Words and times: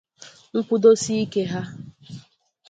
nkwụdosiike 0.55 1.41
ha 1.51 1.61